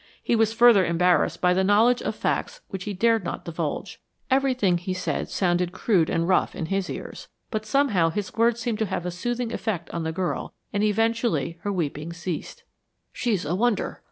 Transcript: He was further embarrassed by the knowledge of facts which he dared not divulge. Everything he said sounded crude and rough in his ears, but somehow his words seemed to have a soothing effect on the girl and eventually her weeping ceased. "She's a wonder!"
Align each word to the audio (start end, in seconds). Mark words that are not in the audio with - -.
He 0.23 0.35
was 0.35 0.51
further 0.51 0.83
embarrassed 0.83 1.41
by 1.41 1.53
the 1.53 1.63
knowledge 1.63 2.01
of 2.01 2.15
facts 2.15 2.61
which 2.69 2.85
he 2.85 2.93
dared 2.95 3.23
not 3.23 3.45
divulge. 3.45 4.01
Everything 4.31 4.79
he 4.79 4.95
said 4.95 5.29
sounded 5.29 5.73
crude 5.73 6.09
and 6.09 6.27
rough 6.27 6.55
in 6.55 6.65
his 6.65 6.89
ears, 6.89 7.27
but 7.51 7.67
somehow 7.67 8.09
his 8.09 8.33
words 8.33 8.59
seemed 8.59 8.79
to 8.79 8.87
have 8.87 9.05
a 9.05 9.11
soothing 9.11 9.53
effect 9.53 9.91
on 9.91 10.01
the 10.01 10.11
girl 10.11 10.55
and 10.73 10.81
eventually 10.83 11.59
her 11.61 11.71
weeping 11.71 12.13
ceased. 12.13 12.63
"She's 13.13 13.45
a 13.45 13.53
wonder!" 13.53 13.99